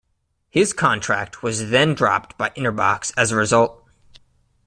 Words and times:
His 0.49 0.73
contract 0.73 1.43
was 1.43 1.69
then 1.69 1.93
dropped 1.93 2.35
by 2.35 2.49
Interbox 2.55 3.13
as 3.15 3.31
a 3.31 3.35
result. 3.35 3.85